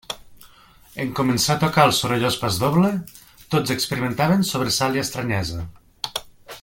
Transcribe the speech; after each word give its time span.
En 1.03 1.11
començar 1.19 1.57
a 1.57 1.61
tocar 1.63 1.85
el 1.89 1.93
sorollós 1.97 2.37
pasdoble, 2.45 2.91
tots 3.55 3.75
experimentaven 3.77 4.45
sobresalt 4.55 4.99
i 5.01 5.05
estranyesa. 5.07 5.69